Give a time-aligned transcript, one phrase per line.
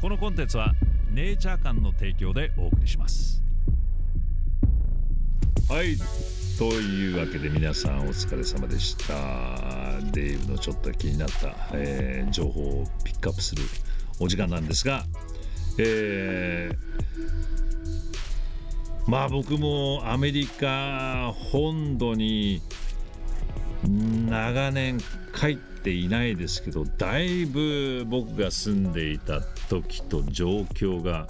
[0.00, 0.74] このコンテンツは
[1.10, 3.42] ネイチャー館の提供でお送りします。
[5.68, 5.96] はい
[6.58, 10.00] というわけで皆さんお疲れ様でした。
[10.12, 13.62] デイブのちょっと気になった、えー、情報をピックアップする
[14.20, 15.04] お時間なんですが
[15.78, 22.62] えー、まあ僕もアメリカ本土に
[23.86, 24.98] 長年
[25.34, 31.28] 帰ってていないですけどだいぶ僕が住んでいた時と状況が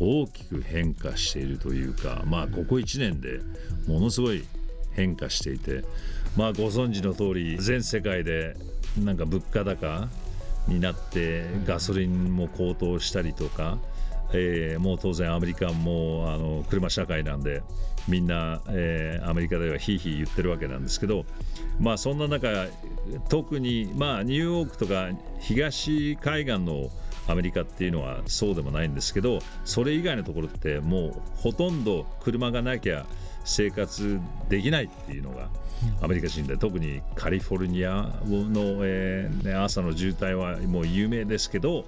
[0.00, 3.40] 大きく変化しているというかまあここ1年で
[3.86, 4.44] ものすごい
[4.94, 5.84] 変化していて
[6.36, 8.56] まあご存知の通り全世界で
[8.98, 10.08] なんか物価高
[10.66, 13.78] になってガソリンも高騰したりとか、
[14.32, 17.62] えー、もう当然アメリカもあの車社会なんで
[18.08, 21.24] みんな、えー、アメリカではひいひい言ってるわけなんですけど
[21.78, 22.66] まあそんな中
[23.28, 25.08] 特にまあニューヨークとか
[25.40, 26.90] 東海岸の
[27.28, 33.06] アメリカっていうのはそうでもないんですけどそれ以外のところってもうほとんど車がなきゃ
[33.44, 35.48] 生活できないっていうのが
[36.02, 41.84] アメリカ人で特にカリフォルニアの、えーね、朝の渋滞はもう有名ですけど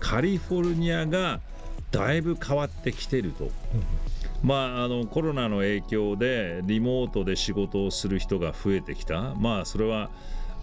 [0.00, 1.40] カリフォルニアが
[1.90, 3.50] だいぶ変わってきてると。
[4.44, 10.10] まあ、あのコロナの影響でリモートで仕事をする人が増えてきた、まあ、それは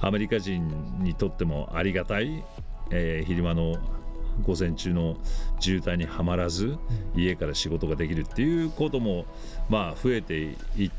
[0.02, 2.44] アメリカ人にとってもありがたい、
[2.92, 3.78] えー、昼間の
[4.44, 5.18] 午前中の
[5.60, 6.78] 渋滞にはまらず
[7.16, 9.26] 家から仕事ができるっていうことも
[9.70, 10.92] まあ増えていっ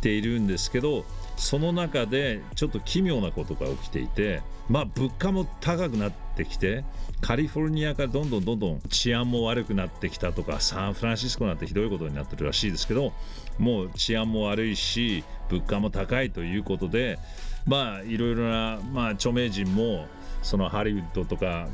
[0.00, 1.04] ているんですけど
[1.40, 6.84] その中でちょっと奇妙なことが起きていてまあ物価も高くなってきて
[7.22, 13.14] カリフォルニアからどんどんどんどん治安も悪くなってきたとかサンフランシスコなんてひどいことになってるらしいですけど
[13.58, 17.18] もう治安も悪いし物価も高いということで
[17.66, 20.06] まあいろいろな、まあ、著名人も
[20.42, 21.68] そのハリウッドとか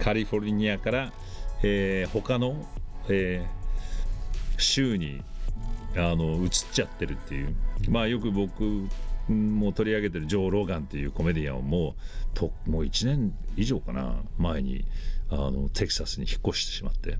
[0.00, 1.12] カリフォルニアから、
[1.62, 2.56] えー、他の、
[3.08, 5.22] えー、州に
[5.94, 7.54] あの移っちゃってるっていう。
[7.88, 8.88] まあよく僕
[9.28, 11.94] もう取り上げてるジョー・ローガンっていうコメディアンもう
[12.34, 14.84] ともう1年以上かな前に
[15.30, 17.18] あのテキサスに引っ越してしまって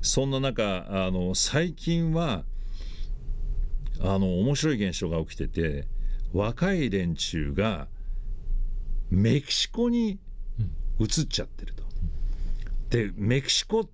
[0.00, 2.44] そんな中あの最近は
[4.00, 5.86] あの面白い現象が起きてて
[6.32, 7.88] 若い連中が
[9.10, 10.18] メキシコに
[10.98, 11.84] 移っちゃってると。
[12.90, 13.88] でメキシコ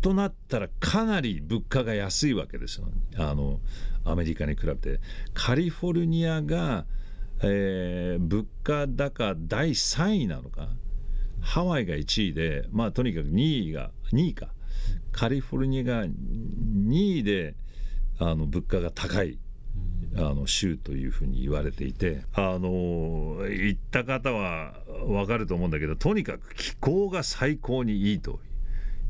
[0.00, 3.60] となったらかなり物価が安いわけですよあの
[4.06, 5.00] アメリカに比べて。
[5.34, 6.86] カリフォルニアが、
[7.42, 10.68] えー、物価高第3位なのか。
[11.40, 14.48] ハワイが1位でまあとにかく2位が2位か。
[15.12, 17.54] カリフォルニアが2位で
[18.18, 19.38] あの物価が高い
[20.16, 22.22] あの州というふうに言われていて。
[22.34, 24.74] あの行った方は
[25.06, 28.40] 分かると思うんだけどとにかく気候が最高にいいと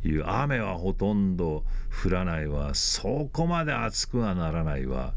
[0.09, 1.65] いう雨はほとんど
[2.05, 2.75] 降らないわ。
[2.75, 5.15] そこまで暑くはならないわ、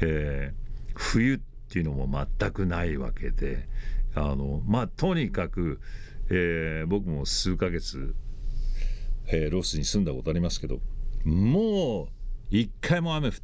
[0.00, 1.38] えー、冬っ
[1.68, 3.68] ていうのも全くないわけで。
[4.14, 5.80] あのまあとにかく、
[6.30, 8.14] えー、僕も数ヶ月、
[9.26, 10.80] えー、ロスに住んだことありますけど
[11.24, 12.08] もう
[12.50, 13.34] 一回も雨降っ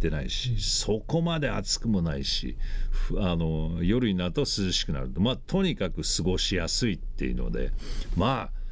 [0.00, 2.56] てないしそこまで暑くもないし
[3.18, 5.10] あの夜になると涼しくなる。
[5.18, 7.72] まあとにかく過ごしやすいっていうので
[8.16, 8.63] まあ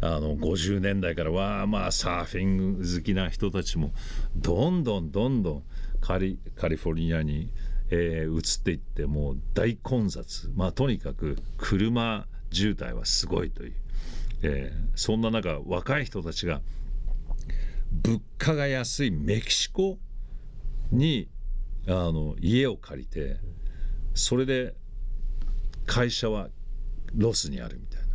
[0.00, 3.92] あの50年代からはまあサーフィン好きな人たちも
[4.36, 5.62] どんどんどんどん
[6.00, 7.50] カリカリフォルニアに、
[7.90, 10.50] えー、移っていってもう大混雑。
[10.54, 13.72] まあとにかく車渋滞はすごいという、
[14.42, 16.60] えー、そんな中若い人たちが
[17.92, 19.98] 物価が安いメキシコ
[20.92, 21.28] に
[21.88, 23.36] あの家を借りて
[24.14, 24.74] それで
[25.86, 26.48] 会社は
[27.14, 28.05] ロスにあるみたいな。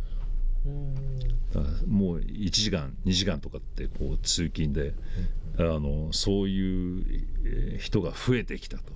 [1.86, 4.94] もう1時間2時間とかってこう通勤で
[5.58, 8.92] あのそういう人が増えてきたと。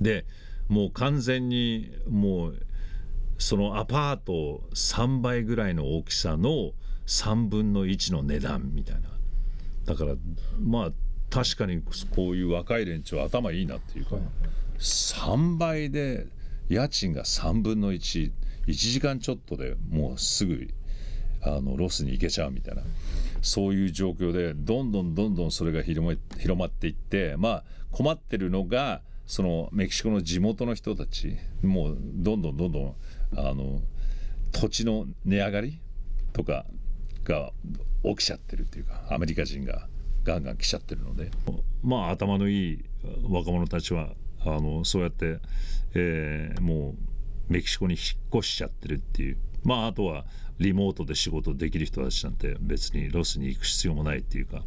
[0.00, 0.26] で
[0.68, 2.66] もう完全にもう
[3.38, 6.72] そのアパート3倍ぐらいの大きさの
[7.06, 9.08] 3分の1の値段みたいな
[9.84, 10.14] だから
[10.60, 10.92] まあ
[11.30, 11.82] 確かに
[12.14, 14.16] こういう若い連中は頭いいなっていうか、
[14.78, 16.28] 3倍で
[16.68, 18.30] 家賃が3分の11
[18.66, 20.68] 時間ちょっとでもうすぐ
[21.42, 22.82] あのロスに行けちゃうみたいな。
[23.42, 31.36] そういう状況でどんどんどんどんそれが広ま広まっていってまあ困ってるのがそのメキシコの地元の人たち。
[31.62, 32.94] もうどんどんどんどん
[33.36, 33.82] あの
[34.52, 35.80] 土地の値上がり
[36.32, 36.64] とか
[37.24, 37.52] が
[38.02, 39.88] 起きちゃってるっていうかアメリカ人が
[40.24, 41.30] ガンガン来ちゃってるので。
[41.82, 42.84] まあ頭のいい
[43.28, 44.14] 若者たちは
[44.46, 45.38] あのそうやって、
[45.94, 46.94] えー、も
[47.48, 49.36] うメキシコに引っ越しちゃってるっていう。
[49.64, 50.24] まああとは
[50.60, 54.62] リモートで仕事できる人たちなんて別にロスに行く必要もないっていうか、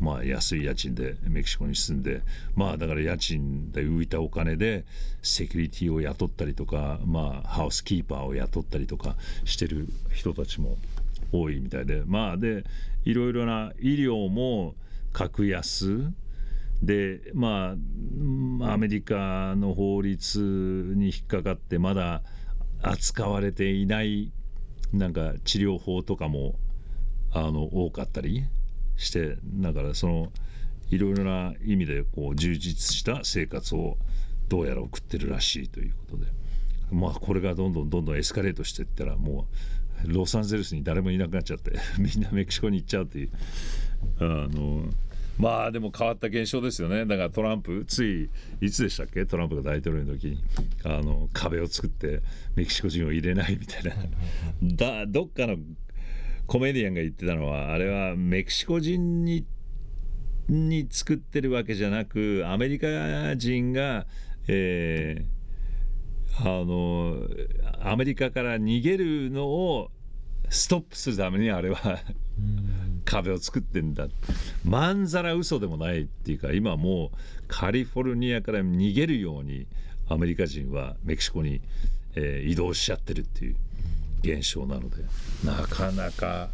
[0.00, 2.22] まあ安い家賃でメキシコに住んで。
[2.56, 4.84] まあだから家賃で浮いたお金で
[5.22, 10.76] セキュリティを雇ったりとかまあハウスキーパーを雇ったりとかしてる人たちも
[11.30, 12.02] 多いみたいで。
[12.04, 12.64] まあで
[13.04, 14.74] いろいろな医療も
[15.12, 16.12] 格安
[16.82, 17.76] でまあ
[18.62, 22.22] アメリカの法律に引っかかってまだ
[22.82, 24.32] 扱われていない
[24.92, 26.54] なんか治療法とかも
[27.32, 28.44] あの多かったり
[28.96, 30.32] してだからその
[30.90, 33.98] いろいろな意味でこう充実した生活を
[34.48, 36.38] どうやら送ってるらしいということで。
[36.90, 39.46] まあこれがどんどんどんどんエスカレートしていったらも
[40.04, 43.30] うロサンゼルスに誰もいなくなっちゃって みんなメキシコに行っちゃうっていう
[44.20, 44.88] あの
[45.38, 47.06] まあでも変わった現象ですよね。
[47.06, 48.28] だからトランプつい
[48.60, 49.24] いつでしたっけ？
[49.24, 50.38] トランプが大統領の時に
[50.84, 52.22] あの壁を作って
[52.56, 53.94] メキシコ人を入れないみたいな。
[55.02, 55.56] だどっかの
[56.46, 59.46] コメディアンが言ってたのはあれはメキシコ人に
[60.48, 64.06] に作ってるわけじゃなくアメリカ人が、
[64.48, 67.18] えー、あの
[67.88, 69.90] アメリカから逃げるのを
[70.48, 72.00] ストップするためにあれは
[73.08, 74.08] 壁を作ってんだ
[74.64, 77.16] まんざら嘘でもないっていうか今もう
[77.48, 79.66] カリフォルニアから逃げるように
[80.08, 81.62] アメリカ人はメキシコに、
[82.14, 83.56] えー、移動しちゃってるっていう
[84.22, 85.04] 現象なので
[85.42, 86.50] なかなか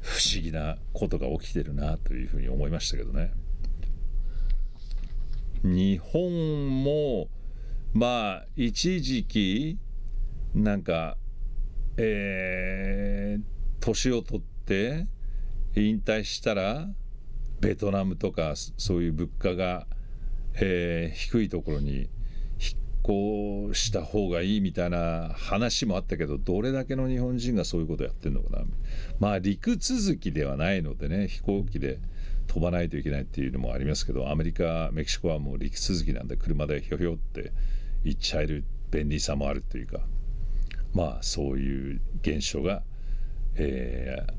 [0.00, 3.32] 不思議なことが起きてるなというふうに思いましたけどね。
[5.62, 7.28] 日本も
[7.94, 9.78] まあ一時期
[10.54, 11.16] なんか
[11.96, 13.42] えー、
[13.80, 15.06] 年を取って
[15.74, 16.88] 引退したら
[17.60, 19.86] ベトナムとかそういう物価が、
[20.54, 22.08] えー、低いところに
[22.58, 22.76] 引
[23.66, 28.64] っ越した方がいいみたいな話もあったけどどれだけの日本人がそういうことやってるのかな。
[29.18, 31.98] まあ陸続きではないのでね飛行機で
[32.48, 37.52] 飛ばないといけないっていうのもありますけどアメリカメキシコはもう陸続きなんで車でひょひょって
[38.04, 40.00] 行っちゃえる便利さもあるというか。
[40.94, 42.82] まあそういう現象が、
[43.54, 44.32] えー、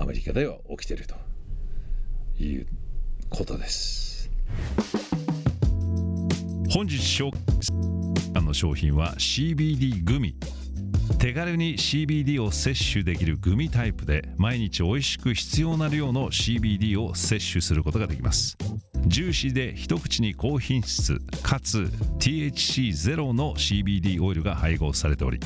[0.00, 1.14] アメリカでは起きていると
[2.42, 2.66] いう
[3.28, 4.30] ことです。
[6.70, 7.30] 本日紹
[8.32, 10.34] 介の商品は CBD グミ。
[11.18, 18.56] 手軽に CBD を摂取できるグミタイプで毎日美味しく必要な量の CBD を摂取することができます。
[19.06, 25.40] ジューシーで一口に高品質かつ THC ゼロの CBD オイルが配合されており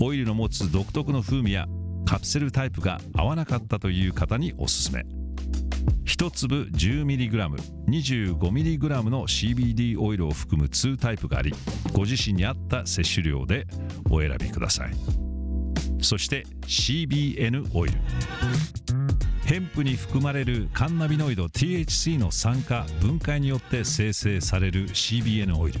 [0.00, 1.66] オイルの持つ独特の風味や
[2.08, 5.04] カプセルタイプが合わなかったという方におすすめ。
[6.06, 7.54] 1粒 10mg、
[7.86, 11.52] 25mg の CBD オイルを含む2タイプがあり
[11.92, 13.66] ご自身に合った摂取量で
[14.08, 14.94] お選びください。
[16.00, 17.98] そして CBN オイル。
[19.44, 25.80] ヘンプに含まれるカンナビノイド THC の酸化分解によって生成される CBN オイル。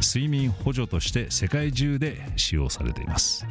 [0.00, 3.46] 睡眠補助として世界中で使用されています。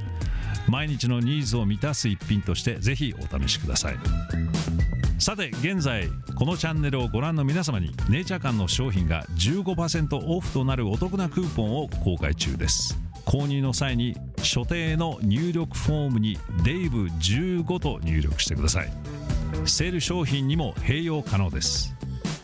[0.67, 3.95] 毎日のニーズを満たす一品としてぜひお試しください。
[5.19, 12.99] さて現在このチャンネルをご覧の皆様にネイチャー館の商品が15%オフとなるお得なクーポンを公開中です。
[13.25, 18.91] 購入の際に所定の入力フォームにデイブ15と入力してください。
[19.65, 21.95] セール商品にも併用可能です。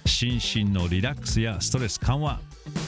[0.06, 2.40] 心身のリラックスやストレス緩和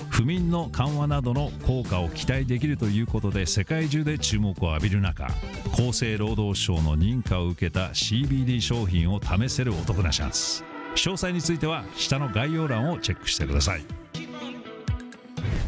[0.10, 5.28] 不眠の緩和などの効果を期待できるということで世界中で注目を浴びる中
[5.74, 10.64] 厚生労働省の認可を受けた CBD 商品を試せるお得なチャンス
[10.96, 13.84] 詳細については下の概要欄をチェックしてください。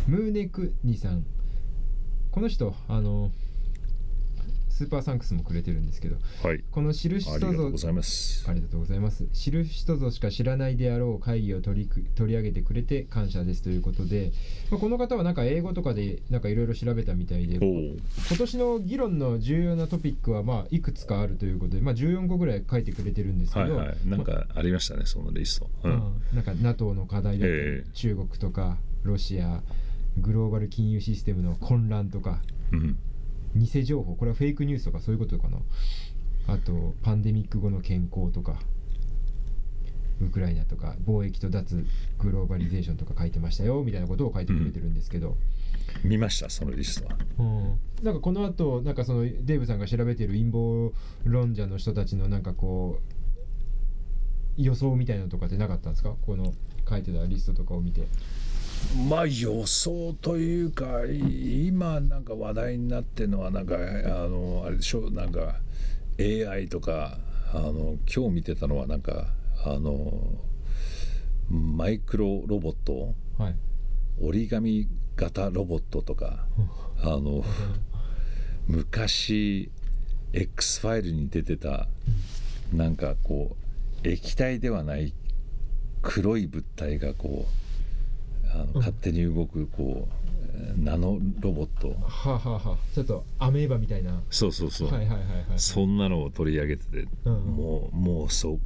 [0.08, 1.26] ムーネクニさん。
[2.32, 3.32] この人あの
[4.76, 8.46] スーパーサンクスもくれてるんですけど、はい、この知る人ぞありがとうございます。
[8.46, 9.26] ありがとうございます。
[9.28, 14.34] 知る人ぞしか知らないであろう会議を取り取り上げてくれて感謝ですということで、
[14.70, 27.46] まあ、この方はなんか英語とかでなんかいろいろ調べたみたいで今年の議論の重要なトピックはまあいくつかあるということで、まあ、14個ぐらい書いてくれてるんですけど、はいはい、なんかありましたね、そのリスト、うん、なんか NATO の課題だ
[27.94, 29.62] 中国とかロシア
[30.18, 32.42] グローバル金融システムの混乱とか、
[32.74, 32.98] うん
[33.56, 35.58] 偽情報これはフェイクニュースとかそういうことかな。
[36.48, 38.60] あとパンデミック後の健康とか
[40.22, 41.86] ウクライナとか貿易と脱
[42.20, 45.36] グローバリゼーションとか書いてましたよみたいなことを書いてくれてるんですけど、
[46.04, 47.18] 見ましたそのリストは。
[48.04, 50.94] なんかこの後なんかそのデーブさんが調べてる陰謀
[51.24, 53.00] 論者の人たちのなんかこ
[54.58, 56.14] う予想みたいなのとかってなかったんですか？
[56.26, 56.54] この
[56.88, 58.08] 書いてたリストとかを見て。
[59.10, 63.80] まあ予想というか今なんか話題になってるのはなんかあ
[64.28, 65.10] のあれでしょ？
[65.12, 65.60] なんか
[66.20, 67.18] AI とか
[67.54, 69.28] あの今日見てたのはなんか
[69.66, 70.12] あの
[71.50, 73.56] マイクロロボット、はい、
[74.22, 76.46] 折り紙型ロボットとか
[77.02, 77.44] あの
[78.68, 79.70] 昔
[80.34, 81.88] X ファイルに出てた
[82.74, 83.56] なんかこ
[84.04, 85.14] う液体ではない
[86.02, 87.65] 黒い物体がこう
[88.56, 91.90] あの勝手に動くこうナノロボット。
[92.08, 92.76] はあ、はあは。
[92.76, 94.22] あ、ちょっとアメーバみたいな。
[94.30, 95.24] そうそうそう、はいはいはいは
[95.56, 98.60] い、そんなのを取り上げてて、うんうん、もうもうそう。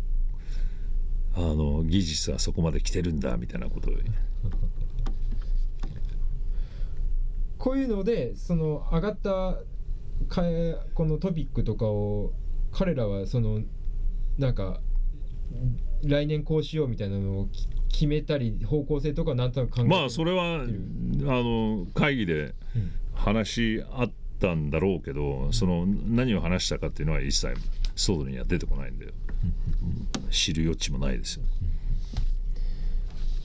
[1.35, 3.93] あの技術はそこまで来てるんだみたいなことを。
[7.57, 9.57] こういうのでその上がった
[10.27, 10.43] か
[10.93, 12.31] このトピックとかを
[12.71, 13.61] 彼らはその
[14.37, 14.79] なんか
[16.03, 17.49] 来年こうしようみたいなのを
[17.91, 22.53] 決めたり方向性とかなんとなく考えまあそれはあの会議で
[23.13, 27.53] 話し合ったんだろうけど、うん、その何を話したかっていうのは一切
[27.95, 29.11] 外には出てこないんだよ、
[30.23, 31.49] うん、知る余地もないですよね。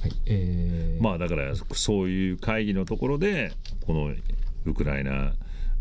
[0.02, 3.52] はいえー、まあだからそういう会議のところで
[3.86, 4.12] この
[4.66, 5.32] ウクライナ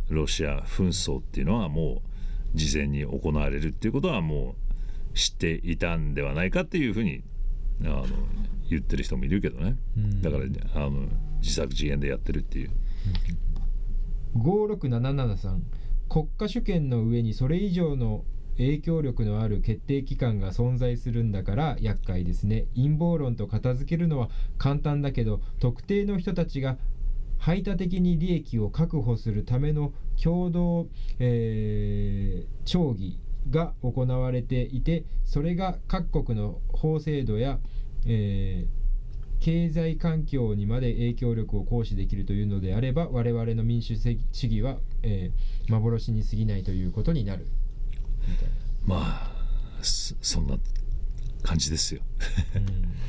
[0.10, 2.02] ロシア紛争っていうのはも
[2.56, 4.56] う事前に行われるっていうことはも
[5.14, 7.22] う知っていたんではないかっていうふうに
[7.82, 8.06] あの
[8.70, 11.08] 言ってる人もいるけどね、うん、だからあの
[11.42, 12.72] 自作自演でやってるっていう。
[14.36, 15.60] 56773
[16.10, 18.24] 国家主権の上にそれ以上の
[18.58, 22.66] 影響力のある決定機関が存在するんだから厄介ですね。
[22.76, 26.78] 陰謀論と片付けるのは簡単だけど特定の人たちが
[27.40, 30.88] 排他的に利益を確保するための共同、
[31.20, 33.20] えー、町議
[33.50, 37.60] が行われていてそれが各国の法制度や、
[38.06, 47.48] えー、経済環境にまで影響力を行使できるというのであれば我々の民主主義は、えー、幻に過ぎないということになる
[48.86, 49.32] まあ
[49.82, 50.58] そんな
[51.44, 52.02] 感じですよ。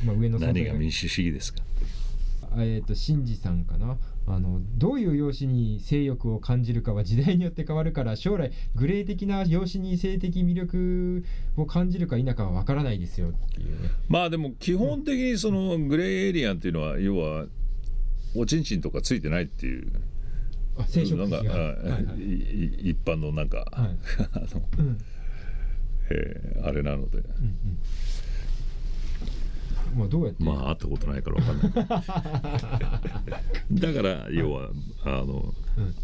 [0.04, 1.62] まあ、上の何が民主主義ですか？
[2.56, 3.96] えっ、ー、と新次さんかな。
[4.26, 11.24] あのどういう容姿に性欲を感じるかは時代によって変わるから将来グレー的な容姿に性的魅力
[11.56, 13.90] を感じるか否かは分からないですよっていうね。
[14.08, 17.46] まあでも基本的にそのグレーエリアンっていうのは、要は
[18.34, 19.92] おちんちんとかついてないっていう。
[20.76, 23.66] あ生殖なんか、はいはい、一般のなんか、はい、
[24.32, 24.98] あの、うん、
[26.10, 27.18] えー、あれなので。
[27.18, 27.78] うんうん
[29.94, 30.44] まあどうやって？
[30.44, 31.88] まあ会ったことないから分かんない。
[33.80, 34.70] だから要は
[35.04, 35.54] あの、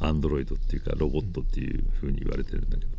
[0.00, 2.90] アンドロイドっていうかロボットっていうふうに言われてるんだけど、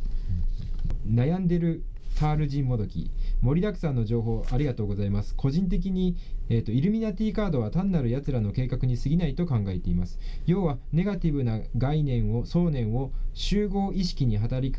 [1.09, 1.83] 悩んでる
[2.19, 3.09] タールジンもどき
[3.41, 5.33] 盛りだくさんの情報ありがとうございます。
[5.35, 6.15] 個人的に、
[6.49, 10.19] えーと、イルミナティカードは単なる奴らの計画に過ぎないと考えています。
[10.45, 14.71] 要はネガティブな概念を想念を集合意識に働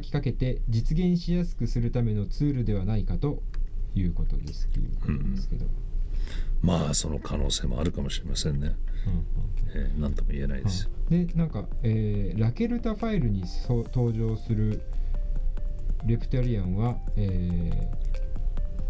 [0.00, 3.42] きかけて実現しやすくするためのツールではないかと
[4.00, 5.36] いうことですけど、うん、
[6.62, 8.76] まあその可能性もあるかもしれませんね、
[9.06, 9.26] うん。
[9.74, 13.44] えー、何とも言えないです、うん、でなんか、えー、ラケルタファイルに
[13.92, 14.82] 登場する
[16.04, 18.05] レプタリアンは、えー、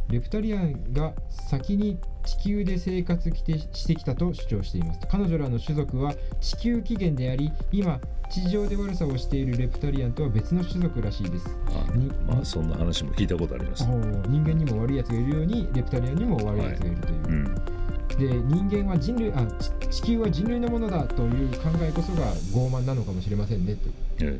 [0.09, 5.01] レプタリアンが先に地球で生活してきたと主張しています。
[5.09, 11.57] 彼女らの種族は地球起源であり今地上で悪さをしているレプタリアンとは別の種族らしいです。
[11.69, 13.85] あまあそんな話も聞いたことあります。
[13.85, 17.77] 人間にも悪いやつがいるようにレプタリアンにも悪いやつがいるという、はいうん。
[18.17, 18.29] で
[18.69, 19.47] 人間は人類あ
[19.91, 24.39] 地球は人類のものだという考えこそが傲慢なのかもしれませんねと、え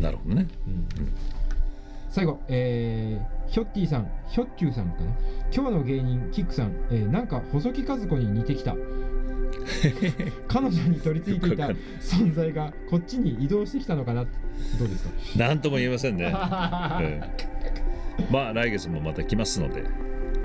[0.00, 1.12] え、なるほどね、うん、うん
[2.14, 5.06] 最後、えー、ヒョッティさん、ヒョッチューさんかな？
[5.52, 8.76] 今日の芸人、キックさん、えー、なんか細木和子に似てきた。
[10.46, 11.66] 彼女に取り付いていた
[12.00, 14.22] 存在がこっちに移動してきたのかな？
[14.22, 14.30] ど
[14.84, 15.10] うですか？
[15.36, 16.26] 何とも言えませんね、
[17.02, 19.82] ええ、まあ来月もまた来ますので。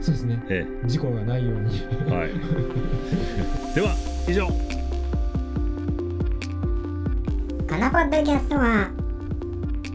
[0.02, 1.68] そうですね、ええ、事故がないように。
[2.12, 2.30] はい。
[3.76, 3.94] では
[4.28, 4.48] 以上。
[4.48, 4.54] こ
[7.76, 8.90] のポッドキャストは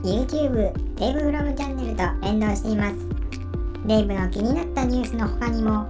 [0.05, 2.95] YouTube デイブフロムチャンネルと連動しています。
[3.85, 5.87] デイブの気になったニュースの他にも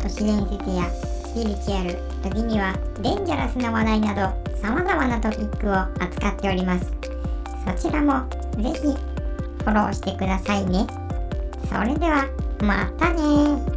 [0.00, 6.92] 都市伝説やスピリチュアル時にはデンジャラスな話題など様々なトピックを扱っております。
[7.66, 8.28] そちらも
[8.62, 10.86] ぜひフォローしてくださいね。
[11.68, 12.28] それでは
[12.60, 13.75] またね